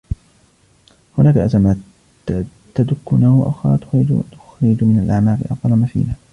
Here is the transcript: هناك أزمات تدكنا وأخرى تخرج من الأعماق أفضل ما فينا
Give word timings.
هناك 1.17 1.37
أزمات 1.37 1.77
تدكنا 2.75 3.29
وأخرى 3.29 3.77
تخرج 3.77 4.13
من 4.83 5.01
الأعماق 5.05 5.39
أفضل 5.49 5.73
ما 5.73 5.85
فينا 5.85 6.13